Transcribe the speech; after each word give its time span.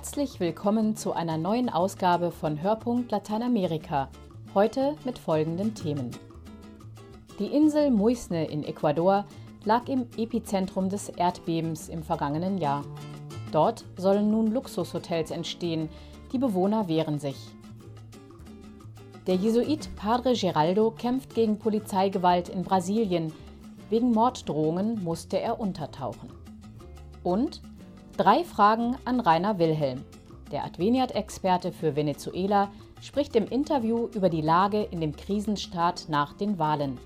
Herzlich 0.00 0.40
willkommen 0.40 0.96
zu 0.96 1.12
einer 1.12 1.36
neuen 1.36 1.68
Ausgabe 1.68 2.30
von 2.30 2.62
Hörpunkt 2.62 3.12
Lateinamerika. 3.12 4.08
Heute 4.54 4.96
mit 5.04 5.18
folgenden 5.18 5.74
Themen. 5.74 6.10
Die 7.38 7.48
Insel 7.48 7.90
Muisne 7.90 8.46
in 8.46 8.64
Ecuador 8.64 9.26
lag 9.66 9.88
im 9.88 10.06
Epizentrum 10.16 10.88
des 10.88 11.10
Erdbebens 11.10 11.90
im 11.90 12.02
vergangenen 12.02 12.56
Jahr. 12.56 12.82
Dort 13.52 13.84
sollen 13.98 14.30
nun 14.30 14.50
Luxushotels 14.50 15.30
entstehen, 15.32 15.90
die 16.32 16.38
Bewohner 16.38 16.88
wehren 16.88 17.18
sich. 17.18 17.36
Der 19.26 19.34
Jesuit 19.34 19.94
Padre 19.96 20.32
Geraldo 20.32 20.92
kämpft 20.92 21.34
gegen 21.34 21.58
Polizeigewalt 21.58 22.48
in 22.48 22.62
Brasilien. 22.62 23.34
Wegen 23.90 24.12
Morddrohungen 24.12 25.04
musste 25.04 25.38
er 25.38 25.60
untertauchen. 25.60 26.30
Und 27.22 27.60
drei 28.20 28.44
Fragen 28.44 28.98
an 29.06 29.18
Rainer 29.18 29.58
Wilhelm. 29.58 30.04
Der 30.52 30.66
Adveniat-Experte 30.66 31.72
für 31.72 31.96
Venezuela 31.96 32.70
spricht 33.00 33.34
im 33.34 33.46
Interview 33.46 34.08
über 34.14 34.28
die 34.28 34.42
Lage 34.42 34.82
in 34.82 35.00
dem 35.00 35.16
Krisenstaat 35.16 36.04
nach 36.08 36.34
den 36.34 36.58
Wahlen. 36.58 36.98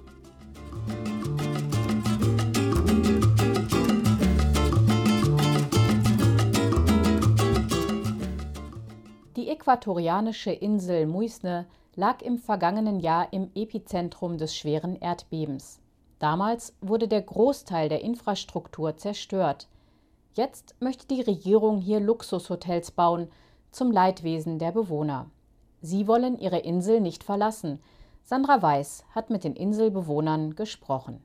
Die 9.36 9.48
äquatorianische 9.50 10.50
Insel 10.50 11.06
Muisne 11.06 11.66
lag 11.94 12.22
im 12.22 12.38
vergangenen 12.38 12.98
Jahr 12.98 13.33
im 13.33 13.52
Epizentrum 13.55 14.36
des 14.36 14.56
schweren 14.56 14.96
Erdbebens. 14.96 15.78
Damals 16.19 16.74
wurde 16.80 17.06
der 17.06 17.22
Großteil 17.22 17.89
der 17.89 18.02
Infrastruktur 18.02 18.96
zerstört. 18.96 19.69
Jetzt 20.36 20.74
möchte 20.80 21.06
die 21.06 21.20
Regierung 21.20 21.78
hier 21.78 22.00
Luxushotels 22.00 22.90
bauen, 22.90 23.28
zum 23.70 23.92
Leidwesen 23.92 24.58
der 24.58 24.72
Bewohner. 24.72 25.30
Sie 25.80 26.08
wollen 26.08 26.36
ihre 26.38 26.58
Insel 26.58 27.00
nicht 27.00 27.22
verlassen. 27.22 27.78
Sandra 28.24 28.60
Weiß 28.60 29.05
hat 29.10 29.30
mit 29.30 29.44
den 29.44 29.55
Inselbewohnern 29.55 30.56
gesprochen. 30.56 31.22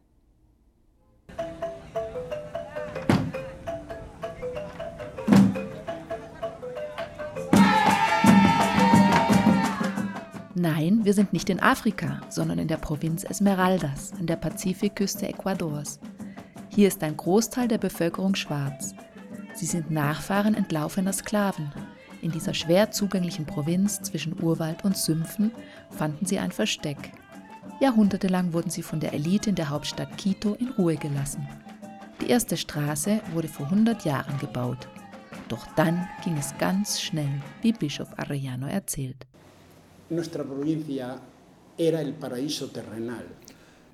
Nein, 10.53 10.99
wir 11.03 11.15
sind 11.15 11.33
nicht 11.33 11.49
in 11.49 11.61
Afrika, 11.61 12.21
sondern 12.29 12.59
in 12.59 12.67
der 12.67 12.77
Provinz 12.77 13.23
Esmeraldas, 13.23 14.13
an 14.19 14.27
der 14.27 14.35
Pazifikküste 14.35 15.27
Ecuadors. 15.27 15.99
Hier 16.79 16.87
ist 16.87 17.03
ein 17.03 17.17
Großteil 17.17 17.67
der 17.67 17.77
Bevölkerung 17.77 18.35
schwarz. 18.35 18.95
Sie 19.53 19.65
sind 19.65 19.91
Nachfahren 19.91 20.55
entlaufener 20.55 21.11
Sklaven. 21.11 21.73
In 22.21 22.31
dieser 22.31 22.53
schwer 22.53 22.89
zugänglichen 22.89 23.45
Provinz 23.45 24.01
zwischen 24.01 24.41
Urwald 24.41 24.85
und 24.85 24.95
Sümpfen 24.95 25.51
fanden 25.89 26.25
sie 26.25 26.39
ein 26.39 26.53
Versteck. 26.53 27.11
Jahrhundertelang 27.81 28.53
wurden 28.53 28.69
sie 28.69 28.81
von 28.81 29.01
der 29.01 29.11
Elite 29.11 29.49
in 29.49 29.57
der 29.57 29.67
Hauptstadt 29.67 30.17
Quito 30.17 30.53
in 30.53 30.69
Ruhe 30.69 30.95
gelassen. 30.95 31.45
Die 32.21 32.29
erste 32.29 32.55
Straße 32.55 33.19
wurde 33.33 33.49
vor 33.49 33.65
100 33.65 34.05
Jahren 34.05 34.39
gebaut. 34.39 34.87
Doch 35.49 35.67
dann 35.75 36.07
ging 36.23 36.37
es 36.37 36.57
ganz 36.59 37.01
schnell, 37.01 37.41
wie 37.61 37.73
Bischof 37.73 38.17
Arellano 38.17 38.67
erzählt. 38.67 39.27
Nuestra 40.09 40.45
provincia 40.45 41.19
era 41.77 41.99
el 41.99 42.13
paraíso. 42.13 42.69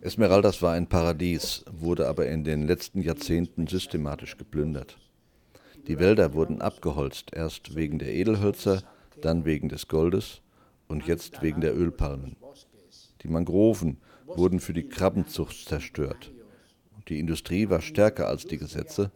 Esmeraldas 0.05 0.61
war 0.61 0.73
ein 0.73 0.85
Paradies, 0.85 1.65
wurde 1.71 2.07
aber 2.07 2.27
in 2.27 2.43
den 2.43 2.67
letzten 2.67 3.01
Jahrzehnten 3.01 3.65
systematisch 3.65 4.37
geplündert. 4.37 4.99
Die 5.87 5.97
Wälder 5.97 6.35
wurden 6.35 6.61
abgeholzt, 6.61 7.31
erst 7.33 7.73
wegen 7.75 7.97
der 7.97 8.13
Edelhölzer, 8.13 8.83
dann 9.21 9.45
wegen 9.45 9.67
des 9.67 9.87
Goldes 9.87 10.43
und 10.87 11.07
jetzt 11.07 11.41
wegen 11.41 11.59
der 11.59 11.75
Ölpalmen. 11.75 12.35
Die 13.23 13.27
Mangroven 13.27 13.97
wurden 14.27 14.59
für 14.59 14.73
die 14.73 14.87
Krabbenzucht 14.87 15.67
zerstört. 15.67 16.31
Die 17.07 17.19
Industrie 17.19 17.69
war 17.69 17.81
stärker 17.81 18.27
als 18.27 18.45
die 18.45 18.59
Gesetze. 18.59 19.09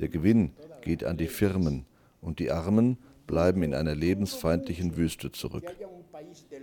Der 0.00 0.08
Gewinn 0.08 0.50
geht 0.82 1.04
an 1.04 1.16
die 1.16 1.28
Firmen 1.28 1.86
und 2.20 2.40
die 2.40 2.50
Armen 2.50 2.98
bleiben 3.28 3.62
in 3.62 3.72
einer 3.72 3.94
lebensfeindlichen 3.94 4.96
Wüste 4.96 5.30
zurück. 5.30 5.76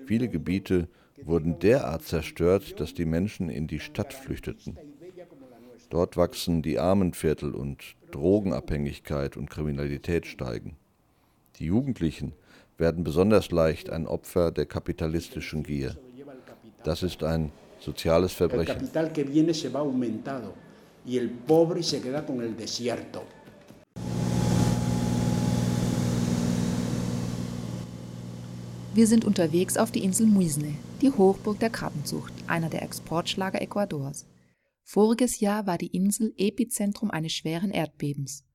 Viele 0.08 0.28
Gebiete 0.28 0.90
wurden 1.26 1.60
derart 1.60 2.04
zerstört, 2.04 2.80
dass 2.80 2.94
die 2.94 3.06
Menschen 3.06 3.50
in 3.50 3.68
die 3.68 3.80
Stadt 3.80 4.14
flüchteten. 4.14 4.78
Dort 5.90 6.18
wachsen 6.18 6.62
die 6.62 6.80
Armenviertel 6.80 7.54
und 7.54 7.96
Drogenabhängigkeit 8.12 9.36
und 9.38 9.50
Kriminalität 9.50 10.26
steigen. 10.26 10.78
Die 11.60 11.66
Jugendlichen 11.66 12.34
werden 12.78 13.04
besonders 13.04 13.52
leicht 13.52 13.90
ein 13.90 14.08
Opfer 14.08 14.52
der 14.52 14.66
kapitalistischen 14.66 15.64
Gier. 15.64 15.96
Das 16.84 17.04
ist 17.04 17.24
ein 17.24 17.52
soziales 17.80 18.34
Verbrechen. 18.34 18.90
Wir 28.94 29.08
sind 29.08 29.26
unterwegs 29.26 29.78
auf 29.78 29.92
die 29.92 30.04
Insel 30.04 30.26
Muisne, 30.26 30.76
die 31.02 31.12
Hochburg 31.12 31.60
der 31.60 31.70
Krabbenzucht, 31.70 32.34
einer 32.48 32.70
der 32.70 32.84
Exportschlager 32.84 33.62
Ecuadors. 33.62 34.26
Voriges 34.84 35.40
Jahr 35.40 35.66
war 35.66 35.78
die 35.78 35.88
Insel 35.88 36.34
Epizentrum 36.38 37.12
eines 37.12 37.34
schweren 37.34 37.72
Erdbebens. 37.72 38.46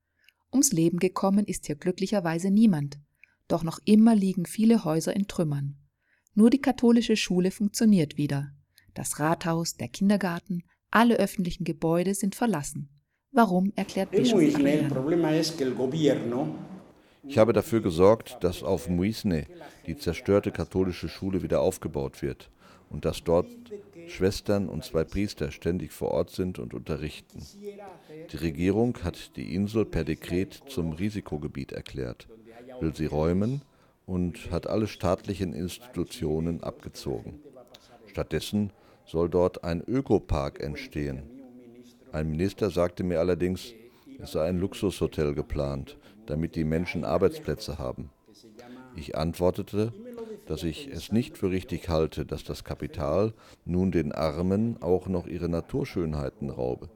Ums 0.51 0.71
Leben 0.71 0.99
gekommen 0.99 1.45
ist 1.45 1.65
hier 1.65 1.75
glücklicherweise 1.75 2.49
niemand, 2.49 2.99
doch 3.47 3.63
noch 3.63 3.79
immer 3.85 4.15
liegen 4.15 4.45
viele 4.45 4.83
Häuser 4.85 5.15
in 5.15 5.27
Trümmern. 5.27 5.77
Nur 6.33 6.49
die 6.49 6.61
katholische 6.61 7.15
Schule 7.17 7.51
funktioniert 7.51 8.17
wieder. 8.17 8.51
Das 8.93 9.19
Rathaus, 9.19 9.75
der 9.75 9.89
Kindergarten, 9.89 10.63
alle 10.89 11.15
öffentlichen 11.15 11.63
Gebäude 11.63 12.13
sind 12.13 12.35
verlassen. 12.35 12.89
Warum, 13.31 13.73
erklärt 13.75 14.11
Bischof 14.11 14.41
ich 17.27 17.37
habe 17.37 17.53
dafür 17.53 17.81
gesorgt, 17.81 18.37
dass 18.41 18.63
auf 18.63 18.87
Muisne 18.89 19.45
die 19.85 19.97
zerstörte 19.97 20.51
katholische 20.51 21.09
Schule 21.09 21.43
wieder 21.43 21.61
aufgebaut 21.61 22.21
wird 22.21 22.49
und 22.89 23.05
dass 23.05 23.23
dort 23.23 23.47
Schwestern 24.07 24.69
und 24.69 24.85
zwei 24.85 25.03
Priester 25.03 25.51
ständig 25.51 25.91
vor 25.91 26.11
Ort 26.11 26.29
sind 26.29 26.59
und 26.59 26.73
unterrichten. 26.73 27.45
Die 28.31 28.37
Regierung 28.37 28.97
hat 29.03 29.35
die 29.35 29.53
Insel 29.53 29.85
per 29.85 30.03
Dekret 30.03 30.63
zum 30.67 30.93
Risikogebiet 30.93 31.71
erklärt, 31.71 32.27
will 32.79 32.95
sie 32.95 33.05
räumen 33.05 33.61
und 34.05 34.51
hat 34.51 34.67
alle 34.67 34.87
staatlichen 34.87 35.53
Institutionen 35.53 36.63
abgezogen. 36.63 37.39
Stattdessen 38.07 38.71
soll 39.05 39.29
dort 39.29 39.63
ein 39.63 39.83
Ökopark 39.85 40.61
entstehen. 40.61 41.23
Ein 42.11 42.29
Minister 42.29 42.69
sagte 42.69 43.03
mir 43.03 43.19
allerdings, 43.19 43.73
es 44.19 44.31
sei 44.31 44.47
ein 44.47 44.59
Luxushotel 44.59 45.35
geplant, 45.35 45.97
damit 46.27 46.55
die 46.55 46.63
Menschen 46.63 47.03
Arbeitsplätze 47.03 47.77
haben. 47.77 48.09
Ich 48.95 49.17
antwortete, 49.17 49.93
dass 50.45 50.63
ich 50.63 50.87
es 50.87 51.11
nicht 51.11 51.37
für 51.37 51.51
richtig 51.51 51.89
halte, 51.89 52.25
dass 52.25 52.43
das 52.43 52.63
Kapital 52.63 53.33
nun 53.65 53.91
den 53.91 54.11
Armen 54.11 54.81
auch 54.81 55.07
noch 55.07 55.27
ihre 55.27 55.49
Naturschönheiten 55.49 56.49
raube. 56.49 56.89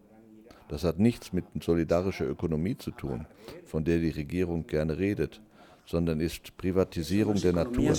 Das 0.68 0.84
hat 0.84 1.00
nichts 1.00 1.34
mit 1.34 1.46
solidarischer 1.62 2.28
Ökonomie 2.28 2.78
zu 2.78 2.92
tun, 2.92 3.28
von 3.66 3.84
der 3.84 4.00
die 4.00 4.10
Regierung 4.10 4.68
gerne 4.68 4.98
redet, 4.98 5.42
sondern 5.86 6.22
ist 6.22 6.56
Privatisierung 6.56 7.36
der 7.36 7.54
Natur. 7.54 7.94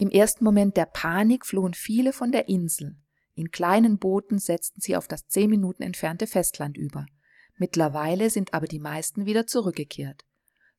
Im 0.00 0.10
ersten 0.10 0.44
Moment 0.44 0.76
der 0.76 0.86
Panik 0.86 1.46
flohen 1.46 1.74
viele 1.74 2.12
von 2.12 2.32
der 2.32 2.48
Insel. 2.48 2.96
In 3.38 3.52
kleinen 3.52 3.98
Booten 3.98 4.40
setzten 4.40 4.80
sie 4.80 4.96
auf 4.96 5.06
das 5.06 5.28
zehn 5.28 5.48
Minuten 5.48 5.84
entfernte 5.84 6.26
Festland 6.26 6.76
über. 6.76 7.06
Mittlerweile 7.56 8.30
sind 8.30 8.52
aber 8.52 8.66
die 8.66 8.80
meisten 8.80 9.26
wieder 9.26 9.46
zurückgekehrt. 9.46 10.24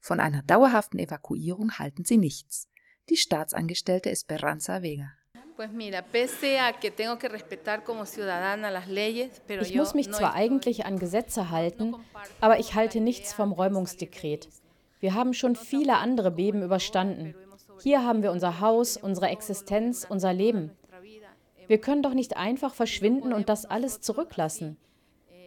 Von 0.02 0.20
einer 0.20 0.44
dauerhaften 0.44 1.00
Evakuierung 1.00 1.80
halten 1.80 2.04
sie 2.04 2.18
nichts. 2.18 2.68
Die 3.08 3.16
Staatsangestellte 3.16 4.10
Esperanza 4.10 4.82
Vega. 4.82 5.10
Ich 9.62 9.76
muss 9.76 9.94
mich 9.94 10.12
zwar 10.12 10.34
eigentlich 10.34 10.86
an 10.86 11.00
Gesetze 11.00 11.52
halten, 11.52 11.96
aber 12.42 12.60
ich 12.60 12.76
halte 12.76 13.00
nichts 13.00 13.32
vom 13.32 13.54
Räumungsdekret. 13.54 14.50
Wir 15.00 15.14
haben 15.14 15.34
schon 15.34 15.56
viele 15.56 15.96
andere 15.96 16.32
Beben 16.32 16.62
überstanden. 16.62 17.36
Hier 17.82 18.04
haben 18.04 18.22
wir 18.22 18.34
unser 18.34 18.60
Haus, 18.60 18.98
unsere 18.98 19.30
Existenz, 19.30 20.06
unser 20.10 20.34
Leben. 20.34 20.72
Wir 21.70 21.80
können 21.80 22.02
doch 22.02 22.16
nicht 22.16 22.36
einfach 22.36 22.74
verschwinden 22.74 23.32
und 23.32 23.48
das 23.48 23.68
alles 23.68 24.02
zurücklassen. 24.02 24.76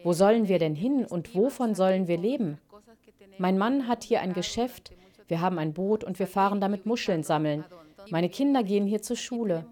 Wo 0.05 0.13
sollen 0.13 0.47
wir 0.47 0.57
denn 0.57 0.73
hin 0.73 1.05
und 1.05 1.35
wovon 1.35 1.75
sollen 1.75 2.07
wir 2.07 2.17
leben? 2.17 2.59
Mein 3.37 3.57
Mann 3.57 3.89
hat 3.89 4.05
hier 4.05 4.21
ein 4.21 4.31
Geschäft, 4.31 4.93
wir 5.27 5.41
haben 5.41 5.59
ein 5.59 5.73
Boot 5.73 6.05
und 6.05 6.19
wir 6.19 6.27
fahren 6.27 6.61
damit 6.61 6.85
Muscheln 6.85 7.23
sammeln. 7.23 7.65
Meine 8.09 8.29
Kinder 8.29 8.63
gehen 8.63 8.85
hier 8.85 9.01
zur 9.01 9.17
Schule. 9.17 9.65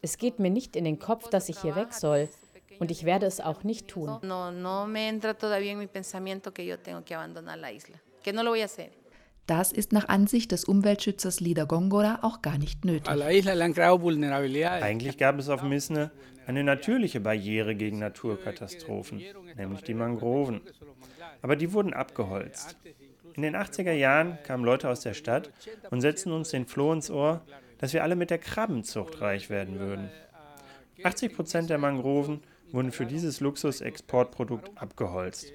Es 0.00 0.16
geht 0.16 0.38
mir 0.38 0.48
nicht 0.48 0.76
in 0.76 0.84
den 0.84 0.98
Kopf, 0.98 1.28
dass 1.28 1.50
ich 1.50 1.60
hier 1.60 1.76
weg 1.76 1.92
soll. 1.92 2.30
Und 2.78 2.90
ich 2.90 3.04
werde 3.04 3.26
es 3.26 3.42
auch 3.42 3.62
nicht 3.62 3.88
tun. 3.88 4.08
Das 9.48 9.72
ist 9.72 9.92
nach 9.92 10.08
Ansicht 10.08 10.52
des 10.52 10.64
Umweltschützers 10.64 11.40
Lida 11.40 11.64
Gongora 11.64 12.18
auch 12.20 12.42
gar 12.42 12.58
nicht 12.58 12.84
nötig. 12.84 13.08
Eigentlich 14.82 15.16
gab 15.16 15.38
es 15.38 15.48
auf 15.48 15.62
Misne 15.62 16.10
eine 16.46 16.62
natürliche 16.62 17.20
Barriere 17.20 17.74
gegen 17.74 17.98
Naturkatastrophen, 17.98 19.22
nämlich 19.56 19.80
die 19.82 19.94
Mangroven. 19.94 20.60
Aber 21.40 21.56
die 21.56 21.72
wurden 21.72 21.94
abgeholzt. 21.94 22.76
In 23.36 23.42
den 23.42 23.56
80er 23.56 23.92
Jahren 23.92 24.36
kamen 24.42 24.64
Leute 24.64 24.90
aus 24.90 25.00
der 25.00 25.14
Stadt 25.14 25.50
und 25.90 26.02
setzten 26.02 26.30
uns 26.32 26.50
den 26.50 26.66
Floh 26.66 26.92
ins 26.92 27.10
Ohr, 27.10 27.40
dass 27.78 27.94
wir 27.94 28.02
alle 28.02 28.16
mit 28.16 28.28
der 28.28 28.38
Krabbenzucht 28.38 29.22
reich 29.22 29.48
werden 29.48 29.78
würden. 29.78 30.10
80 31.04 31.34
Prozent 31.34 31.70
der 31.70 31.78
Mangroven 31.78 32.42
wurden 32.70 32.92
für 32.92 33.06
dieses 33.06 33.40
Luxusexportprodukt 33.40 34.70
abgeholzt. 34.76 35.50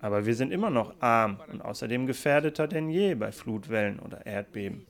Aber 0.00 0.26
wir 0.26 0.34
sind 0.34 0.52
immer 0.52 0.70
noch 0.70 0.94
arm 1.00 1.40
und 1.52 1.62
außerdem 1.62 2.06
gefährdeter 2.06 2.66
denn 2.66 2.88
je 2.88 3.14
bei 3.14 3.32
Flutwellen 3.32 3.98
oder 4.00 4.24
Erdbeben. 4.24 4.86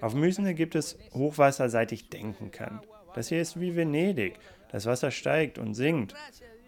Auf 0.00 0.14
Müsene 0.14 0.54
gibt 0.54 0.74
es 0.74 0.98
Hochwasser, 1.12 1.68
seit 1.68 1.92
ich 1.92 2.08
denken 2.08 2.50
kann. 2.50 2.80
Das 3.14 3.28
hier 3.28 3.40
ist 3.40 3.60
wie 3.60 3.76
Venedig. 3.76 4.38
Das 4.70 4.86
Wasser 4.86 5.10
steigt 5.10 5.58
und 5.58 5.74
sinkt. 5.74 6.14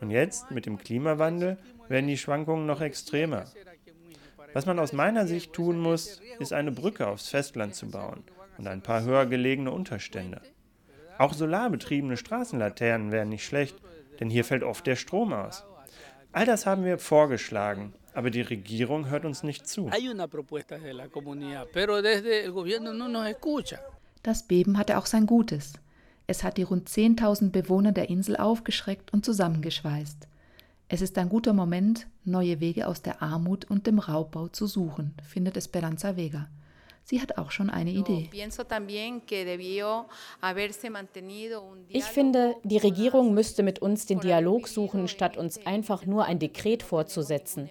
Und 0.00 0.10
jetzt, 0.10 0.50
mit 0.50 0.66
dem 0.66 0.78
Klimawandel, 0.78 1.58
werden 1.88 2.08
die 2.08 2.16
Schwankungen 2.16 2.66
noch 2.66 2.80
extremer. 2.80 3.44
Was 4.52 4.66
man 4.66 4.78
aus 4.78 4.92
meiner 4.92 5.26
Sicht 5.26 5.52
tun 5.52 5.78
muss, 5.78 6.20
ist 6.40 6.52
eine 6.52 6.72
Brücke 6.72 7.06
aufs 7.06 7.28
Festland 7.28 7.74
zu 7.74 7.90
bauen 7.90 8.24
und 8.58 8.66
ein 8.66 8.82
paar 8.82 9.02
höher 9.04 9.26
gelegene 9.26 9.70
Unterstände. 9.70 10.40
Auch 11.18 11.34
solarbetriebene 11.34 12.16
Straßenlaternen 12.16 13.12
wären 13.12 13.28
nicht 13.28 13.44
schlecht, 13.44 13.76
denn 14.18 14.30
hier 14.30 14.44
fällt 14.44 14.64
oft 14.64 14.86
der 14.86 14.96
Strom 14.96 15.32
aus. 15.32 15.64
All 16.32 16.46
das 16.46 16.64
haben 16.64 16.84
wir 16.84 16.98
vorgeschlagen, 16.98 17.92
aber 18.14 18.30
die 18.30 18.40
Regierung 18.40 19.08
hört 19.08 19.24
uns 19.24 19.42
nicht 19.42 19.66
zu. 19.66 19.90
Das 24.22 24.42
Beben 24.46 24.78
hatte 24.78 24.98
auch 24.98 25.06
sein 25.06 25.26
Gutes. 25.26 25.72
Es 26.28 26.44
hat 26.44 26.56
die 26.56 26.62
rund 26.62 26.88
10.000 26.88 27.50
Bewohner 27.50 27.90
der 27.90 28.08
Insel 28.10 28.36
aufgeschreckt 28.36 29.12
und 29.12 29.24
zusammengeschweißt. 29.24 30.28
Es 30.88 31.02
ist 31.02 31.18
ein 31.18 31.28
guter 31.28 31.52
Moment, 31.52 32.06
neue 32.24 32.60
Wege 32.60 32.86
aus 32.86 33.02
der 33.02 33.22
Armut 33.22 33.64
und 33.68 33.88
dem 33.88 33.98
Raubbau 33.98 34.48
zu 34.48 34.66
suchen, 34.66 35.14
findet 35.26 35.56
Esperanza 35.56 36.16
Vega. 36.16 36.48
Sie 37.04 37.20
hat 37.20 37.38
auch 37.38 37.50
schon 37.50 37.70
eine 37.70 37.90
Idee. 37.90 38.30
Ich 41.88 42.04
finde, 42.04 42.54
die 42.62 42.78
Regierung 42.78 43.34
müsste 43.34 43.62
mit 43.62 43.80
uns 43.80 44.06
den 44.06 44.20
Dialog 44.20 44.68
suchen, 44.68 45.08
statt 45.08 45.36
uns 45.36 45.66
einfach 45.66 46.06
nur 46.06 46.24
ein 46.24 46.38
Dekret 46.38 46.82
vorzusetzen. 46.82 47.70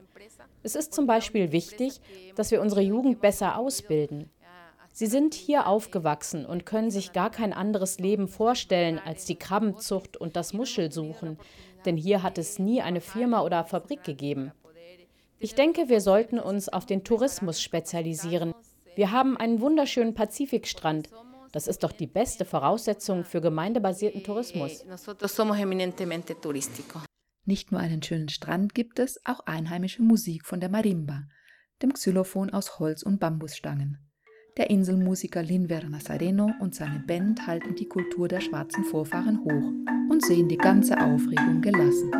Es 0.62 0.76
ist 0.76 0.94
zum 0.94 1.08
Beispiel 1.08 1.52
wichtig, 1.52 2.02
dass 2.36 2.52
wir 2.52 2.62
unsere 2.62 2.82
Jugend 2.82 3.22
besser 3.22 3.58
ausbilden. 3.58 4.30
Sie 4.92 5.06
sind 5.06 5.34
hier 5.34 5.68
aufgewachsen 5.68 6.46
und 6.46 6.66
können 6.66 6.92
sich 6.92 7.14
gar 7.14 7.30
kein 7.30 7.54
anderes 7.54 8.00
Leben 8.00 8.28
vorstellen 8.28 9.00
als 9.00 9.24
die 9.24 9.38
Krabbenzucht 9.38 10.18
und 10.18 10.36
das 10.36 10.52
Muschelsuchen, 10.52 11.38
denn 11.86 11.96
hier 11.96 12.24
hat 12.24 12.38
es 12.38 12.60
nie 12.60 12.82
eine 12.82 13.00
Firma 13.00 13.42
oder 13.44 13.64
Fabrik 13.64 14.04
gegeben. 14.04 14.52
Ich 15.40 15.56
denke, 15.56 15.88
wir 15.88 16.02
sollten 16.02 16.38
uns 16.38 16.68
auf 16.68 16.86
den 16.86 17.06
Tourismus 17.06 17.62
spezialisieren. 17.62 18.54
Wir 18.96 19.12
haben 19.12 19.38
einen 19.38 19.62
wunderschönen 19.62 20.14
Pazifikstrand. 20.14 21.10
Das 21.52 21.68
ist 21.68 21.84
doch 21.84 21.92
die 21.92 22.08
beste 22.08 22.46
Voraussetzung 22.46 23.24
für 23.24 23.42
gemeindebasierten 23.42 24.24
Tourismus. 24.24 24.86
Nicht 27.46 27.72
nur 27.72 27.82
einen 27.82 28.04
schönen 28.04 28.30
Strand 28.30 28.76
gibt 28.76 29.00
es, 29.00 29.20
auch 29.26 29.40
einheimische 29.42 30.04
Musik 30.04 30.46
von 30.46 30.60
der 30.60 30.70
Marimba, 30.70 31.24
dem 31.82 31.94
Xylophon 31.94 32.52
aus 32.52 32.80
Holz 32.80 33.02
und 33.02 33.20
Bambusstangen. 33.20 33.98
Der 34.58 34.70
Inselmusiker 34.70 35.42
Linver 35.42 35.84
Nazareno 35.86 36.52
und 36.60 36.76
seine 36.76 37.00
Band 37.00 37.48
halten 37.48 37.76
die 37.76 37.88
Kultur 37.88 38.28
der 38.28 38.42
schwarzen 38.42 38.84
Vorfahren 38.84 39.40
hoch 39.44 40.12
und 40.12 40.24
sehen 40.26 40.50
die 40.50 40.58
ganze 40.58 41.00
Aufregung 41.00 41.62
gelassen. 41.62 42.12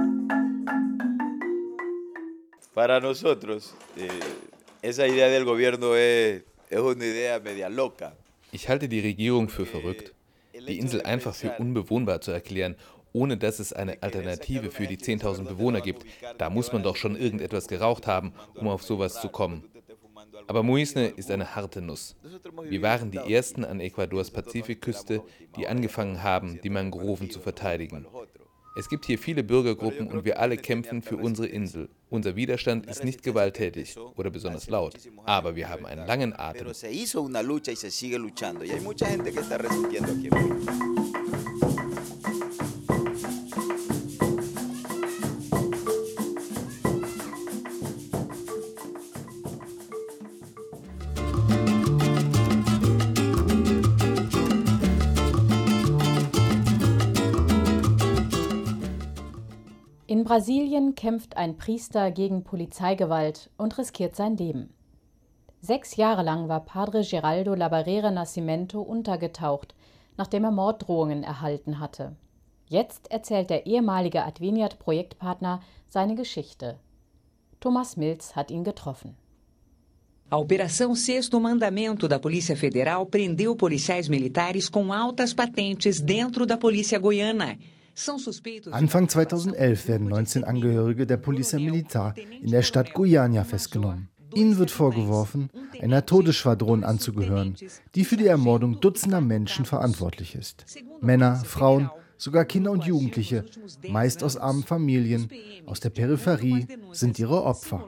Para 2.74 3.00
nosotros, 3.02 3.76
eh, 3.98 4.08
esa 4.82 5.06
idea 5.06 5.28
del 5.28 5.44
gobierno 5.44 5.96
es 5.96 6.44
ich 8.52 8.70
halte 8.70 8.90
die 8.90 9.00
Regierung 9.00 9.50
für 9.50 9.66
verrückt, 9.66 10.14
die 10.54 10.78
Insel 10.78 11.02
einfach 11.02 11.36
für 11.36 11.52
unbewohnbar 11.58 12.22
zu 12.22 12.32
erklären, 12.32 12.76
ohne 13.14 13.38
dass 13.38 13.60
es 13.60 13.74
eine 13.74 14.02
Alternative 14.04 14.72
für 14.72 14.88
die 14.88 14.98
10.000 14.98 15.46
Bewohner 15.46 15.82
gibt. 15.82 16.06
Da 16.38 16.50
muss 16.50 16.72
man 16.72 16.84
doch 16.84 16.96
schon 16.96 17.16
irgendetwas 17.16 17.68
geraucht 17.68 18.08
haben, 18.08 18.34
um 18.56 18.68
auf 18.68 18.84
sowas 18.84 19.20
zu 19.22 19.30
kommen. 19.30 19.64
Aber 20.48 20.64
Muisne 20.64 21.08
ist 21.08 21.32
eine 21.32 21.56
harte 21.56 21.82
Nuss. 21.82 22.16
Wir 22.64 22.82
waren 22.82 23.12
die 23.12 23.18
Ersten 23.18 23.66
an 23.66 23.80
Ecuadors 23.80 24.32
Pazifikküste, 24.32 25.22
die 25.56 25.68
angefangen 25.68 26.24
haben, 26.24 26.60
die 26.62 26.70
Mangroven 26.70 27.30
zu 27.30 27.40
verteidigen. 27.40 28.06
Es 28.76 28.88
gibt 28.88 29.06
hier 29.06 29.18
viele 29.18 29.44
Bürgergruppen 29.44 30.08
und 30.08 30.26
wir 30.26 30.40
alle 30.40 30.58
kämpfen 30.58 31.02
für 31.02 31.18
unsere 31.18 31.48
Insel. 31.48 31.90
Unser 32.10 32.36
Widerstand 32.36 32.86
ist 32.88 33.04
nicht 33.04 33.24
gewalttätig 33.24 33.98
oder 34.16 34.30
besonders 34.30 34.70
laut, 34.70 34.96
aber 35.26 35.56
wir 35.56 35.70
haben 35.70 35.86
einen 35.86 36.06
langen 36.08 36.34
Atem. 36.38 36.68
Brasilien 60.24 60.96
kämpft 60.96 61.38
ein 61.38 61.56
Priester 61.56 62.10
gegen 62.10 62.44
Polizeigewalt 62.44 63.52
und 63.58 63.78
riskiert 63.78 64.16
sein 64.16 64.38
Leben. 64.38 64.74
Sechs 65.62 65.98
Jahre 65.98 66.24
lang 66.24 66.48
war 66.48 66.66
Padre 66.66 67.04
Geraldo 67.04 67.54
Labarera 67.54 68.10
Nascimento 68.10 68.82
untergetaucht, 68.82 69.76
nachdem 70.18 70.46
er 70.46 70.52
Morddrohungen 70.52 71.24
erhalten 71.24 71.80
hatte. 71.80 72.16
Jetzt 72.68 73.12
erzählt 73.12 73.52
der 73.52 73.68
ehemalige 73.68 74.24
Adveniat-Projektpartner 74.24 75.62
seine 75.88 76.16
Geschichte. 76.16 76.80
Thomas 77.60 77.96
Mills 77.96 78.36
hat 78.36 78.50
ihn 78.50 78.64
getroffen. 78.64 79.16
A 80.32 80.38
Operação 80.38 80.96
Sexto 80.96 81.40
Mandamento 81.40 82.08
da 82.08 82.20
Polícia 82.20 82.56
Federal 82.56 83.06
prendeu 83.06 83.56
policiais 83.56 84.08
militares 84.08 84.70
com 84.70 84.92
altas 84.92 85.34
patentes 85.34 86.00
dentro 86.02 86.46
da 86.46 86.58
Polícia 86.58 87.00
Goiana. 87.00 87.58
Anfang 88.72 89.10
2011 89.10 89.88
werden 89.88 90.08
19 90.08 90.44
Angehörige 90.44 91.06
der 91.06 91.18
Polizia 91.18 91.60
Militar 91.60 92.16
in 92.42 92.52
der 92.52 92.62
Stadt 92.62 92.94
Guyana 92.94 93.44
festgenommen. 93.44 94.10
Ihnen 94.34 94.58
wird 94.58 94.72
vorgeworfen, 94.72 95.50
einer 95.82 96.06
Todesschwadron 96.06 96.84
anzugehören, 96.84 97.56
die 97.96 98.06
für 98.06 98.16
die 98.16 98.28
Ermordung 98.28 98.80
Dutzender 98.80 99.22
Menschen 99.22 99.66
verantwortlich 99.66 100.36
ist. 100.36 100.66
Männer, 101.02 101.38
Frauen, 101.38 101.90
sogar 102.18 102.46
Kinder 102.46 102.72
und 102.72 102.86
Jugendliche, 102.86 103.46
meist 103.90 104.24
aus 104.24 104.38
armen 104.38 104.64
Familien, 104.64 105.30
aus 105.66 105.80
der 105.80 105.90
Peripherie, 105.90 106.68
sind 106.92 107.18
ihre 107.18 107.44
Opfer. 107.44 107.88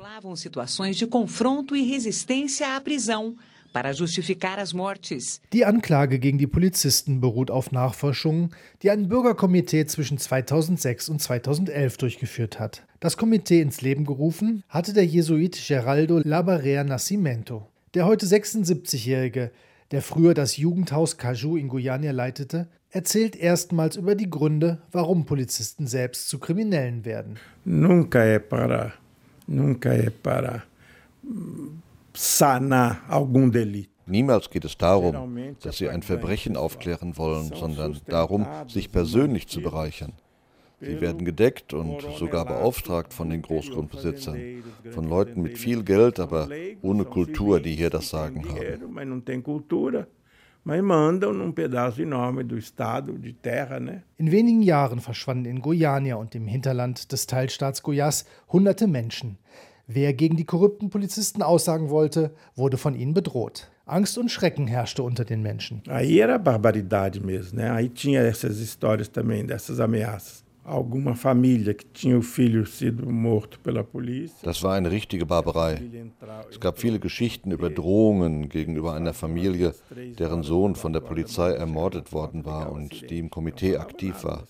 Die 3.74 5.66
Anklage 5.66 6.20
gegen 6.20 6.38
die 6.38 6.48
Polizisten 6.48 7.22
beruht 7.22 7.52
auf 7.52 7.72
Nachforschungen, 7.72 8.52
die 8.82 8.92
ein 8.92 9.08
Bürgerkomitee 9.08 9.86
zwischen 9.86 10.18
2006 10.18 11.10
und 11.10 11.22
2011 11.22 11.98
durchgeführt 11.98 12.60
hat. 12.60 12.84
Das 13.00 13.18
Komitee 13.18 13.62
ins 13.62 13.82
Leben 13.82 14.06
gerufen 14.06 14.64
hatte 14.68 14.94
der 14.94 15.06
Jesuit 15.06 15.58
Geraldo 15.68 16.20
Labarea 16.20 16.84
Nascimento. 16.84 17.68
Der 17.94 18.06
heute 18.06 18.26
76-Jährige, 18.26 19.52
der 19.92 20.02
früher 20.02 20.34
das 20.34 20.58
Jugendhaus 20.58 21.18
Caju 21.18 21.58
in 21.58 21.68
Guyana 21.68 22.12
leitete, 22.12 22.68
erzählt 22.90 23.36
erstmals 23.36 23.96
über 23.96 24.16
die 24.16 24.30
Gründe, 24.30 24.82
warum 24.92 25.26
Polizisten 25.26 25.88
selbst 25.88 26.28
zu 26.30 26.40
Kriminellen 26.40 27.06
werden. 27.06 27.38
Nunca 27.66 28.20
é 28.20 28.40
para, 28.40 28.94
nunca 29.48 29.94
é 29.94 30.10
para 30.10 30.64
sanar 32.14 33.02
algum 33.08 33.52
delito. 33.52 33.92
Niemals 34.08 34.50
geht 34.50 34.66
es 34.66 34.78
darum, 34.78 35.56
dass 35.62 35.78
sie 35.78 35.88
ein 35.90 36.02
Verbrechen 36.02 36.58
aufklären 36.58 37.18
wollen, 37.18 37.52
sondern 37.56 37.98
darum, 38.08 38.46
sich 38.68 38.92
persönlich 38.92 39.48
zu 39.48 39.62
bereichern. 39.62 40.14
Sie 40.82 41.00
werden 41.00 41.24
gedeckt 41.26 41.74
und 41.74 42.02
sogar 42.18 42.44
beauftragt 42.46 43.14
von 43.14 43.30
den 43.30 43.44
Großgrundbesitzern, 43.44 44.64
von 44.90 45.08
Leuten 45.08 45.44
mit 45.44 45.60
viel 45.60 45.84
Geld, 45.84 46.20
aber 46.20 46.50
ohne 46.82 47.06
Kultur, 47.06 47.60
die 47.60 47.76
hier 47.76 47.92
das 47.92 48.10
Sagen 48.10 48.44
haben. 48.50 48.98
In 54.18 54.32
wenigen 54.32 54.62
Jahren 54.62 55.00
verschwanden 55.00 55.46
in 55.46 55.62
Goiânia 55.62 56.16
und 56.16 56.34
dem 56.34 56.48
Hinterland 56.48 57.12
des 57.12 57.28
Teilstaats 57.28 57.84
Goiás 57.84 58.26
hunderte 58.52 58.88
Menschen. 58.88 59.38
Wer 59.94 60.14
gegen 60.14 60.38
die 60.38 60.46
korrupten 60.46 60.90
Polizisten 60.90 61.42
aussagen 61.42 61.90
wollte, 61.90 62.32
wurde 62.56 62.78
von 62.78 62.96
ihnen 62.96 63.14
bedroht. 63.14 63.70
Angst 63.86 64.18
und 64.18 64.32
Schrecken 64.32 64.66
herrschte 64.66 65.04
unter 65.04 65.26
den 65.26 65.42
Menschen. 65.42 65.82
Aí 65.90 66.20
era 66.20 66.38
barbaridade 66.38 67.20
mesmo, 67.20 67.60
né? 67.60 67.70
Aí 67.70 67.90
tinha 67.90 68.22
essas 68.22 68.60
histórias 68.60 69.10
também 69.10 69.46
dessas 69.46 69.82
ameaças. 69.82 70.46
Alguma 70.64 71.16
família 71.16 71.74
que 71.74 71.86
tinha 71.86 72.18
o 72.18 72.22
filho 72.22 72.66
sido 72.66 73.12
morto 73.12 73.60
pela 73.60 73.84
polícia. 73.84 74.38
Das 74.44 74.64
war 74.64 74.76
eine 74.76 74.90
richtige 74.90 75.26
Barbarei. 75.26 75.82
Es 76.50 76.60
gab 76.60 76.80
viele 76.80 77.00
Geschichten 77.00 77.52
über 77.52 77.70
Drohungen 77.70 78.48
gegenüber 78.48 78.94
einer 78.94 79.14
Familie, 79.14 79.74
deren 80.18 80.44
Sohn 80.44 80.76
von 80.76 80.94
der 80.94 81.02
Polizei 81.02 81.52
ermordet 81.52 82.14
worden 82.14 82.46
war 82.46 82.72
und 82.72 83.10
die 83.10 83.20
im 83.20 83.30
Komitee 83.30 83.76
aktiv 83.76 84.24
war. 84.24 84.48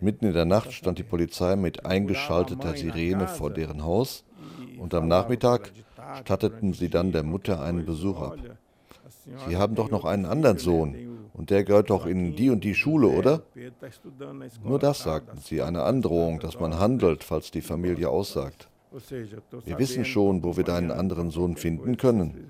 Mitten 0.00 0.26
in 0.26 0.32
der 0.32 0.46
Nacht 0.46 0.72
stand 0.72 0.98
die 0.98 1.04
Polizei 1.04 1.54
mit 1.54 1.86
eingeschalteter 1.86 2.74
Sirene 2.76 3.28
vor 3.28 3.50
deren 3.50 3.84
Haus 3.84 4.24
und 4.78 4.94
am 4.94 5.08
Nachmittag 5.08 5.72
statteten 6.20 6.72
sie 6.72 6.88
dann 6.88 7.12
der 7.12 7.22
Mutter 7.22 7.60
einen 7.62 7.84
Besuch 7.84 8.20
ab. 8.20 8.38
Sie 9.46 9.56
haben 9.56 9.74
doch 9.74 9.90
noch 9.90 10.04
einen 10.04 10.26
anderen 10.26 10.58
Sohn 10.58 10.94
und 11.34 11.50
der 11.50 11.64
gehört 11.64 11.90
doch 11.90 12.06
in 12.06 12.34
die 12.34 12.50
und 12.50 12.64
die 12.64 12.74
Schule, 12.74 13.08
oder? 13.08 13.42
Nur 14.64 14.78
das 14.78 15.00
sagten 15.00 15.38
sie, 15.38 15.62
eine 15.62 15.82
Androhung, 15.82 16.40
dass 16.40 16.58
man 16.58 16.78
handelt, 16.78 17.24
falls 17.24 17.50
die 17.50 17.60
Familie 17.60 18.08
aussagt. 18.08 18.68
Wir 19.64 19.78
wissen 19.78 20.04
schon, 20.04 20.42
wo 20.42 20.56
wir 20.56 20.64
deinen 20.64 20.90
anderen 20.90 21.30
Sohn 21.30 21.56
finden 21.56 21.96
können. 21.96 22.48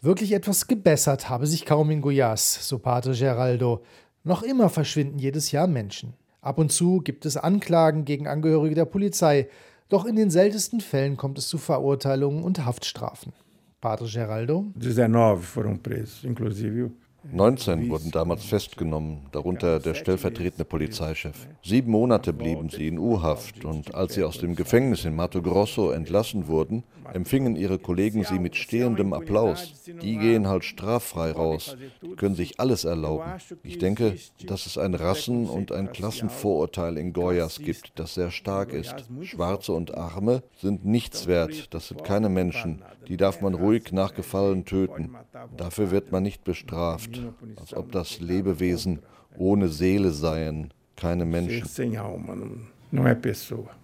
Wirklich 0.00 0.32
etwas 0.32 0.66
gebessert 0.66 1.28
habe 1.28 1.46
sich 1.46 1.64
kaum 1.66 1.90
in 1.90 2.02
Goiás, 2.02 2.62
so 2.62 2.78
Pater 2.78 3.12
Geraldo. 3.12 3.82
Noch 4.24 4.42
immer 4.42 4.68
verschwinden 4.68 5.18
jedes 5.18 5.50
Jahr 5.50 5.66
Menschen. 5.66 6.14
Ab 6.42 6.58
und 6.58 6.72
zu 6.72 7.00
gibt 7.00 7.24
es 7.24 7.36
Anklagen 7.36 8.04
gegen 8.04 8.26
Angehörige 8.26 8.74
der 8.74 8.84
Polizei, 8.84 9.48
doch 9.88 10.04
in 10.04 10.16
den 10.16 10.28
seltensten 10.28 10.80
Fällen 10.80 11.16
kommt 11.16 11.38
es 11.38 11.46
zu 11.46 11.56
Verurteilungen 11.56 12.42
und 12.42 12.64
Haftstrafen. 12.64 13.32
Padre 13.80 14.08
Geraldo? 14.08 14.66
19 14.74 15.38
foram 15.40 15.78
presos, 15.78 16.24
inclusive 16.24 16.90
19 17.30 17.88
wurden 17.88 18.10
damals 18.10 18.44
festgenommen, 18.44 19.20
darunter 19.30 19.78
der 19.78 19.94
stellvertretende 19.94 20.64
Polizeichef. 20.64 21.46
Sieben 21.62 21.92
Monate 21.92 22.32
blieben 22.32 22.68
sie 22.68 22.88
in 22.88 22.98
U-Haft 22.98 23.64
und 23.64 23.94
als 23.94 24.14
sie 24.14 24.24
aus 24.24 24.38
dem 24.38 24.56
Gefängnis 24.56 25.04
in 25.04 25.14
Mato 25.14 25.40
Grosso 25.40 25.92
entlassen 25.92 26.48
wurden, 26.48 26.82
empfingen 27.12 27.54
ihre 27.54 27.78
Kollegen 27.78 28.24
sie 28.24 28.38
mit 28.38 28.56
stehendem 28.56 29.12
Applaus. 29.12 29.72
Die 29.86 30.18
gehen 30.18 30.48
halt 30.48 30.64
straffrei 30.64 31.30
raus, 31.30 31.76
die 32.02 32.16
können 32.16 32.34
sich 32.34 32.58
alles 32.58 32.84
erlauben. 32.84 33.34
Ich 33.62 33.78
denke, 33.78 34.16
dass 34.46 34.66
es 34.66 34.76
ein 34.76 34.94
Rassen- 34.94 35.48
und 35.48 35.70
ein 35.70 35.92
Klassenvorurteil 35.92 36.96
in 36.96 37.12
Goiás 37.12 37.62
gibt, 37.62 37.92
das 37.96 38.14
sehr 38.14 38.30
stark 38.30 38.72
ist. 38.72 38.94
Schwarze 39.20 39.72
und 39.72 39.94
Arme 39.94 40.42
sind 40.60 40.84
nichts 40.84 41.26
wert, 41.26 41.72
das 41.72 41.88
sind 41.88 42.02
keine 42.02 42.28
Menschen, 42.28 42.82
die 43.06 43.16
darf 43.16 43.40
man 43.40 43.54
ruhig 43.54 43.92
nach 43.92 44.14
Gefallen 44.14 44.64
töten. 44.64 45.10
Dafür 45.56 45.90
wird 45.90 46.10
man 46.10 46.22
nicht 46.22 46.44
bestraft 46.44 47.11
als 47.56 47.74
ob 47.74 47.92
das 47.92 48.20
Lebewesen 48.20 49.00
ohne 49.38 49.68
Seele 49.68 50.10
seien, 50.10 50.72
keine 50.96 51.24
Menschen. 51.24 51.62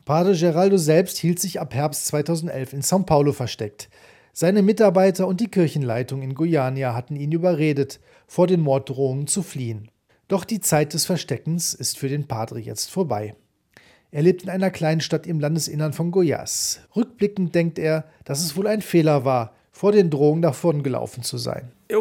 Padre 0.04 0.36
Geraldo 0.36 0.76
selbst 0.76 1.16
hielt 1.16 1.38
sich 1.38 1.60
ab 1.60 1.74
Herbst 1.74 2.06
2011 2.06 2.74
in 2.74 2.82
São 2.82 3.04
Paulo 3.04 3.32
versteckt. 3.32 3.88
Seine 4.32 4.62
Mitarbeiter 4.62 5.26
und 5.26 5.40
die 5.40 5.48
Kirchenleitung 5.48 6.22
in 6.22 6.34
Guyana 6.34 6.94
hatten 6.94 7.16
ihn 7.16 7.32
überredet, 7.32 8.00
vor 8.26 8.46
den 8.46 8.60
Morddrohungen 8.60 9.26
zu 9.26 9.42
fliehen. 9.42 9.90
Doch 10.28 10.44
die 10.44 10.60
Zeit 10.60 10.92
des 10.92 11.06
Versteckens 11.06 11.72
ist 11.72 11.98
für 11.98 12.08
den 12.08 12.28
Padre 12.28 12.60
jetzt 12.60 12.90
vorbei. 12.90 13.34
Er 14.10 14.22
lebt 14.22 14.42
in 14.42 14.50
einer 14.50 14.70
kleinen 14.70 15.00
Stadt 15.00 15.26
im 15.26 15.40
Landesinnern 15.40 15.92
von 15.92 16.12
Goiás. 16.12 16.80
Rückblickend 16.94 17.54
denkt 17.54 17.78
er, 17.78 18.04
dass 18.24 18.40
es 18.40 18.56
wohl 18.56 18.66
ein 18.66 18.80
Fehler 18.80 19.24
war, 19.24 19.54
vor 19.78 19.92
den 19.92 20.10
Drohungen 20.10 20.42
davongelaufen 20.42 21.22
zu 21.22 21.38
sein. 21.38 21.70
E 21.88 21.94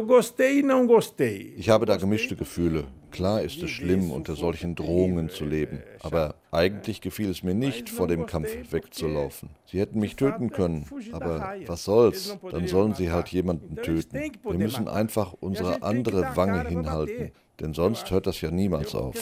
ich 1.58 1.70
habe 1.70 1.86
da 1.86 1.98
gemischte 1.98 2.36
Gefühle. 2.36 2.86
Klar 3.12 3.44
ist 3.44 3.62
es 3.62 3.70
schlimm, 3.70 4.10
unter 4.10 4.36
solchen 4.36 4.74
Drohungen 4.74 5.30
zu 5.30 5.46
leben. 5.46 5.84
Aber 6.02 6.34
eigentlich 6.50 7.02
gefiel 7.02 7.30
es 7.30 7.44
mir 7.44 7.54
nicht, 7.54 7.92
vor 7.92 8.08
dem 8.08 8.26
Kampf 8.26 8.50
wegzulaufen. 8.72 9.50
Sie 9.68 9.80
hätten 9.80 10.00
mich 10.00 10.16
töten 10.16 10.50
können. 10.50 10.88
Aber 11.12 11.54
was 11.68 11.84
soll's? 11.84 12.40
Dann 12.50 12.68
sollen 12.68 12.96
sie 12.96 13.12
halt 13.12 13.28
jemanden 13.28 13.76
töten. 13.76 14.18
Wir 14.44 14.58
müssen 14.58 14.88
einfach 14.88 15.36
unsere 15.40 15.84
andere 15.84 16.36
Wange 16.36 16.68
hinhalten. 16.68 17.32
Denn 17.60 17.76
sonst 17.76 18.10
hört 18.10 18.26
das 18.26 18.42
ja 18.42 18.50
niemals 18.50 18.96
auf. 18.96 19.14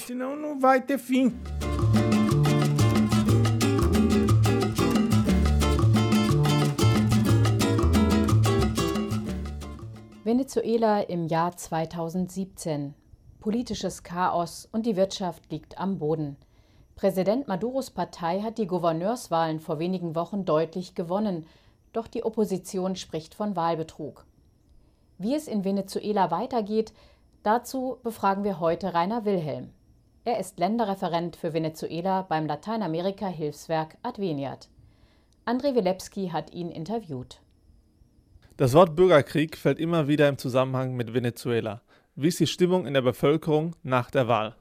Venezuela 10.35 10.99
im 10.99 11.27
Jahr 11.27 11.55
2017. 11.55 12.93
Politisches 13.39 14.03
Chaos 14.03 14.67
und 14.69 14.85
die 14.85 14.97
Wirtschaft 14.97 15.49
liegt 15.49 15.79
am 15.79 15.97
Boden. 15.97 16.35
Präsident 16.97 17.47
Maduros 17.47 17.89
Partei 17.89 18.41
hat 18.41 18.57
die 18.57 18.67
Gouverneurswahlen 18.67 19.61
vor 19.61 19.79
wenigen 19.79 20.13
Wochen 20.13 20.43
deutlich 20.43 20.93
gewonnen, 20.93 21.45
doch 21.93 22.07
die 22.07 22.25
Opposition 22.25 22.97
spricht 22.97 23.33
von 23.33 23.55
Wahlbetrug. 23.55 24.25
Wie 25.19 25.33
es 25.35 25.47
in 25.47 25.63
Venezuela 25.63 26.31
weitergeht, 26.31 26.91
dazu 27.43 27.99
befragen 28.03 28.43
wir 28.43 28.59
heute 28.59 28.93
Rainer 28.93 29.23
Wilhelm. 29.23 29.69
Er 30.25 30.37
ist 30.37 30.59
Länderreferent 30.59 31.37
für 31.37 31.53
Venezuela 31.53 32.23
beim 32.23 32.45
Lateinamerika-Hilfswerk 32.45 33.95
Adveniat. 34.03 34.67
Andrei 35.45 35.75
Wilepski 35.75 36.27
hat 36.27 36.51
ihn 36.51 36.71
interviewt. 36.71 37.39
Das 38.57 38.71
Wort 38.71 38.95
Bürgerkrieg 38.95 39.57
fällt 39.57 39.79
immer 39.79 40.07
wieder 40.07 40.29
im 40.29 40.37
Zusammenhang 40.37 40.95
mit 40.95 41.13
Venezuela. 41.13 41.81
Wie 42.15 42.29
ist 42.29 42.39
die 42.39 42.47
Stimmung 42.47 42.87
in 42.87 42.93
der 42.93 43.01
Bevölkerung 43.01 43.75
nach 43.83 44.09
der 44.09 44.29
Wahl? 44.29 44.55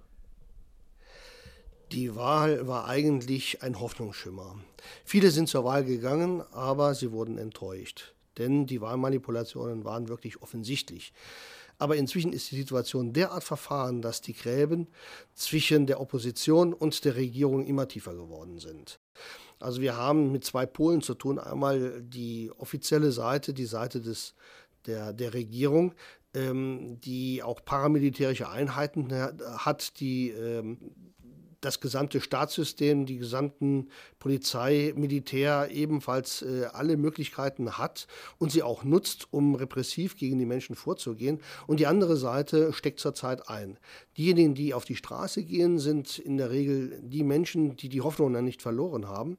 Die 1.93 2.17
Wahl 2.17 2.67
war 2.67 2.89
eigentlich 2.89 3.63
ein 3.63 3.79
Hoffnungsschimmer. 3.79 4.57
Viele 5.05 5.31
sind 5.31 5.49
zur 5.49 5.63
Wahl 5.63 5.85
gegangen, 5.85 6.43
aber 6.51 6.95
sie 6.95 7.13
wurden 7.13 7.39
enttäuscht. 7.39 8.15
Denn 8.37 8.67
die 8.67 8.81
Wahlmanipulationen 8.81 9.85
waren 9.85 10.09
wirklich 10.09 10.43
offensichtlich. 10.43 11.13
Aber 11.78 11.97
inzwischen 11.97 12.33
ist 12.33 12.50
die 12.50 12.57
Situation 12.57 13.12
derart 13.12 13.45
verfahren, 13.45 14.00
dass 14.02 14.21
die 14.21 14.35
Gräben 14.35 14.88
zwischen 15.35 15.87
der 15.87 16.00
Opposition 16.00 16.73
und 16.73 17.04
der 17.04 17.16
Regierung 17.16 17.66
immer 17.66 17.88
tiefer 17.88 18.14
geworden 18.14 18.59
sind. 18.59 19.00
Also 19.61 19.81
wir 19.81 19.97
haben 19.97 20.33
mit 20.33 20.45
zwei 20.45 20.66
Polen 20.66 21.02
zu 21.02 21.14
tun. 21.14 21.38
Einmal 21.38 22.02
die 22.02 22.50
offizielle 22.59 23.12
Seite, 23.12 23.54
die 23.54 23.66
Seite 23.66 24.00
des, 24.00 24.35
der, 24.87 25.12
der 25.12 25.35
Regierung, 25.35 25.95
ähm, 26.35 27.00
die 27.00 27.43
auch 27.43 27.64
paramilitärische 27.64 28.49
Einheiten 28.49 29.12
hat, 29.12 30.00
die 30.00 30.31
ähm, 30.31 30.78
das 31.64 31.80
gesamte 31.80 32.21
Staatssystem, 32.21 33.06
die 33.06 33.18
gesamten 33.18 33.88
Polizei, 34.18 34.92
Militär 34.97 35.68
ebenfalls 35.71 36.42
äh, 36.42 36.66
alle 36.73 36.97
Möglichkeiten 36.97 37.78
hat 37.78 38.06
und 38.38 38.52
sie 38.52 38.62
auch 38.62 38.85
nutzt, 38.85 39.28
um 39.30 39.54
repressiv 39.54 40.16
gegen 40.16 40.38
die 40.38 40.47
Menschen 40.47 40.76
vorzugehen. 40.76 41.40
Und 41.66 41.80
die 41.80 41.87
andere 41.87 42.16
Seite 42.16 42.73
steckt 42.73 43.00
zurzeit 43.00 43.49
ein. 43.49 43.78
Diejenigen, 44.16 44.54
die 44.54 44.75
auf 44.75 44.85
die 44.85 44.97
Straße 44.97 45.44
gehen, 45.44 45.78
sind 45.78 46.18
in 46.18 46.37
der 46.37 46.50
Regel 46.50 47.00
die 47.02 47.25
Menschen, 47.25 47.76
die 47.76 47.88
die 47.88 48.00
Hoffnung 48.00 48.33
dann 48.33 48.44
nicht 48.44 48.62
verloren 48.62 49.09
haben. 49.09 49.38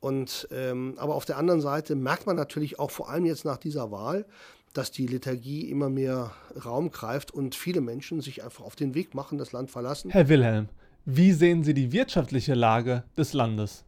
Und, 0.00 0.48
ähm, 0.52 0.94
aber 0.96 1.14
auf 1.14 1.24
der 1.24 1.38
anderen 1.38 1.60
Seite 1.60 1.96
merkt 1.96 2.26
man 2.26 2.36
natürlich 2.36 2.78
auch 2.78 2.90
vor 2.90 3.10
allem 3.10 3.26
jetzt 3.26 3.44
nach 3.44 3.56
dieser 3.58 3.90
Wahl, 3.90 4.26
dass 4.72 4.90
die 4.90 5.06
Liturgie 5.06 5.68
immer 5.70 5.88
mehr 5.88 6.30
Raum 6.64 6.90
greift 6.90 7.32
und 7.32 7.54
viele 7.54 7.80
Menschen 7.80 8.20
sich 8.20 8.44
einfach 8.44 8.64
auf 8.64 8.76
den 8.76 8.94
Weg 8.94 9.14
machen, 9.14 9.38
das 9.38 9.52
Land 9.52 9.70
verlassen. 9.70 10.10
Herr 10.10 10.28
Wilhelm, 10.28 10.68
wie 11.04 11.32
sehen 11.32 11.64
Sie 11.64 11.74
die 11.74 11.92
wirtschaftliche 11.92 12.54
Lage 12.54 13.04
des 13.16 13.32
Landes? 13.32 13.84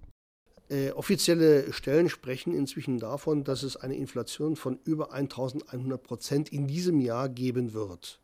Äh, 0.71 0.93
offizielle 0.93 1.73
Stellen 1.73 2.09
sprechen 2.09 2.55
inzwischen 2.55 2.99
davon, 2.99 3.43
dass 3.43 3.64
es 3.64 3.76
eine 3.76 3.97
Inflation 3.97 4.55
von 4.55 4.79
über 4.85 5.12
1100 5.12 6.02
Prozent 6.02 6.49
in 6.50 6.69
diesem 6.69 7.00
Jahr 7.00 7.29
geben 7.29 7.73
wird. 7.73 8.21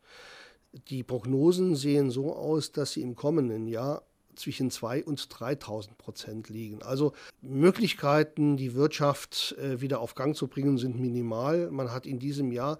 Die 0.88 1.02
Prognosen 1.02 1.74
sehen 1.74 2.10
so 2.10 2.34
aus, 2.34 2.70
dass 2.70 2.92
sie 2.92 3.02
im 3.02 3.16
kommenden 3.16 3.66
Jahr 3.66 4.02
zwischen 4.36 4.70
2.000 4.70 5.04
und 5.04 5.20
3.000 5.20 5.94
Prozent 5.96 6.48
liegen. 6.48 6.82
Also 6.82 7.14
Möglichkeiten, 7.40 8.56
die 8.56 8.74
Wirtschaft 8.74 9.56
äh, 9.58 9.80
wieder 9.80 10.00
auf 10.00 10.14
Gang 10.14 10.36
zu 10.36 10.46
bringen, 10.46 10.78
sind 10.78 11.00
minimal. 11.00 11.70
Man 11.70 11.90
hat 11.90 12.06
in 12.06 12.18
diesem 12.18 12.52
Jahr 12.52 12.78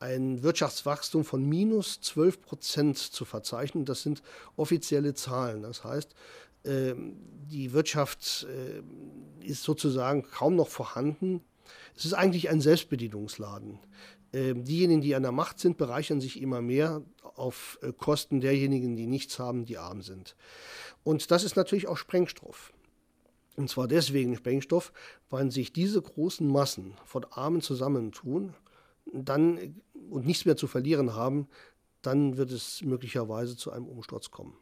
ein 0.00 0.42
Wirtschaftswachstum 0.42 1.24
von 1.24 1.44
minus 1.44 2.00
12 2.00 2.40
Prozent 2.40 2.98
zu 2.98 3.24
verzeichnen. 3.24 3.84
Das 3.84 4.02
sind 4.02 4.22
offizielle 4.56 5.14
Zahlen. 5.14 5.62
Das 5.62 5.84
heißt, 5.84 6.14
ähm, 6.64 7.16
die 7.50 7.72
Wirtschaft 7.72 8.46
äh, 8.48 9.46
ist 9.46 9.62
sozusagen 9.62 10.22
kaum 10.22 10.56
noch 10.56 10.68
vorhanden. 10.68 11.42
Es 11.96 12.04
ist 12.04 12.14
eigentlich 12.14 12.48
ein 12.50 12.60
Selbstbedienungsladen. 12.60 13.78
Ähm, 14.32 14.64
diejenigen, 14.64 15.00
die 15.00 15.14
an 15.14 15.22
der 15.22 15.32
Macht 15.32 15.58
sind, 15.58 15.78
bereichern 15.78 16.20
sich 16.20 16.40
immer 16.40 16.60
mehr 16.60 17.02
auf 17.22 17.78
äh, 17.82 17.92
Kosten 17.92 18.40
derjenigen, 18.40 18.96
die 18.96 19.06
nichts 19.06 19.38
haben, 19.38 19.64
die 19.64 19.78
arm 19.78 20.02
sind. 20.02 20.36
Und 21.02 21.30
das 21.30 21.44
ist 21.44 21.56
natürlich 21.56 21.88
auch 21.88 21.96
Sprengstoff. 21.96 22.72
Und 23.56 23.70
zwar 23.70 23.88
deswegen 23.88 24.36
Sprengstoff, 24.36 24.92
weil 25.30 25.50
sich 25.50 25.72
diese 25.72 26.00
großen 26.00 26.46
Massen 26.46 26.94
von 27.04 27.24
Armen 27.24 27.60
zusammentun 27.60 28.54
dann, 29.12 29.80
und 30.10 30.26
nichts 30.26 30.44
mehr 30.44 30.56
zu 30.56 30.66
verlieren 30.66 31.14
haben, 31.14 31.48
dann 32.02 32.36
wird 32.36 32.52
es 32.52 32.82
möglicherweise 32.82 33.56
zu 33.56 33.72
einem 33.72 33.86
Umsturz 33.86 34.30
kommen. 34.30 34.54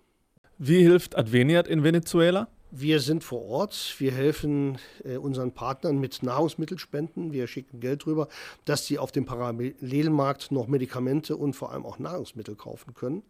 Wie 0.59 0.83
hilft 0.83 1.17
Adveniat 1.17 1.69
in 1.69 1.85
Venezuela? 1.85 2.49
Wir 2.71 3.01
sind 3.01 3.23
vor 3.23 3.45
Ort, 3.45 3.95
wir 3.99 4.11
helfen 4.11 4.79
äh, 5.05 5.19
unseren 5.19 5.53
Partnern 5.53 5.99
mit 5.99 6.23
Nahrungsmittelspenden, 6.23 7.33
wir 7.33 7.47
schicken 7.47 7.79
Geld 7.79 8.07
rüber, 8.07 8.29
dass 8.65 8.87
sie 8.87 8.99
auf 8.99 9.13
dem 9.13 9.25
Parallelmarkt 9.25 10.51
noch 10.51 10.67
Medikamente 10.67 11.37
und 11.37 11.55
vor 11.55 11.73
allem 11.73 11.87
auch 11.87 11.99
Nahrungsmittel 11.99 12.57
kaufen 12.57 12.95
können. 12.95 13.23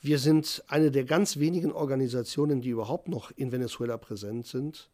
Wir 0.00 0.18
sind 0.18 0.64
eine 0.66 0.90
der 0.90 1.04
ganz 1.04 1.38
wenigen 1.38 1.72
Organisationen, 1.72 2.60
die 2.60 2.70
überhaupt 2.70 3.08
noch 3.08 3.30
in 3.36 3.52
Venezuela 3.52 3.96
präsent 3.96 4.46
sind. 4.46 4.90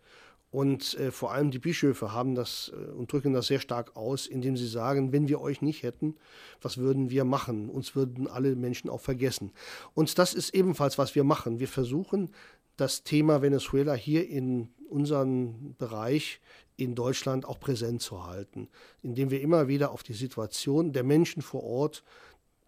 Und 0.52 0.98
äh, 0.98 1.10
vor 1.10 1.32
allem 1.32 1.50
die 1.50 1.58
Bischöfe 1.58 2.12
haben 2.12 2.34
das 2.34 2.70
äh, 2.74 2.90
und 2.92 3.10
drücken 3.10 3.32
das 3.32 3.46
sehr 3.46 3.58
stark 3.58 3.96
aus, 3.96 4.26
indem 4.26 4.56
sie 4.56 4.68
sagen, 4.68 5.10
wenn 5.10 5.26
wir 5.26 5.40
euch 5.40 5.62
nicht 5.62 5.82
hätten, 5.82 6.14
was 6.60 6.76
würden 6.76 7.10
wir 7.10 7.24
machen? 7.24 7.70
Uns 7.70 7.96
würden 7.96 8.28
alle 8.28 8.54
Menschen 8.54 8.90
auch 8.90 9.00
vergessen. 9.00 9.50
Und 9.94 10.18
das 10.18 10.34
ist 10.34 10.54
ebenfalls, 10.54 10.98
was 10.98 11.14
wir 11.14 11.24
machen. 11.24 11.58
Wir 11.58 11.68
versuchen, 11.68 12.30
das 12.76 13.02
Thema 13.02 13.40
Venezuela 13.40 13.94
hier 13.94 14.28
in 14.28 14.68
unserem 14.90 15.74
Bereich 15.78 16.40
in 16.76 16.94
Deutschland 16.94 17.46
auch 17.46 17.58
präsent 17.58 18.02
zu 18.02 18.26
halten, 18.26 18.68
indem 19.02 19.30
wir 19.30 19.40
immer 19.40 19.68
wieder 19.68 19.90
auf 19.90 20.02
die 20.02 20.12
Situation 20.12 20.92
der 20.92 21.02
Menschen 21.02 21.40
vor 21.40 21.62
Ort 21.62 22.04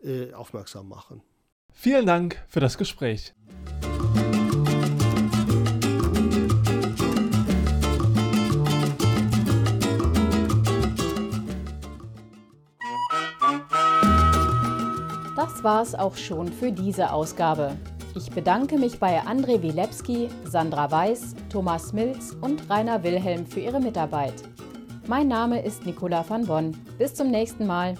äh, 0.02 0.32
aufmerksam 0.32 0.88
machen. 0.88 1.22
Vielen 1.70 2.06
Dank 2.06 2.42
für 2.48 2.60
das 2.60 2.78
Gespräch. 2.78 3.34
War's 15.64 15.94
auch 15.94 16.16
schon 16.16 16.52
für 16.52 16.70
diese 16.70 17.12
Ausgabe. 17.12 17.76
Ich 18.14 18.30
bedanke 18.30 18.78
mich 18.78 19.00
bei 19.00 19.20
André 19.22 19.60
Wilepski, 19.60 20.28
Sandra 20.44 20.90
Weiß, 20.90 21.34
Thomas 21.48 21.92
Milz 21.92 22.36
und 22.40 22.70
Rainer 22.70 23.02
Wilhelm 23.02 23.46
für 23.46 23.60
ihre 23.60 23.80
Mitarbeit. 23.80 24.34
Mein 25.08 25.26
Name 25.26 25.62
ist 25.62 25.84
Nicola 25.84 26.24
van 26.28 26.46
Bonn. 26.46 26.76
Bis 26.98 27.14
zum 27.14 27.30
nächsten 27.30 27.66
Mal. 27.66 27.96